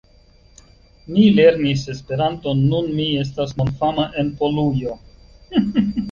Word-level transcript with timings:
Mi 1.15 1.25
lernis 1.39 1.83
Esperanton, 1.93 2.63
nun 2.71 2.87
mi 2.99 3.05
estas 3.25 3.53
mondfama 3.59 4.05
en 4.23 4.33
Polujo. 4.39 4.97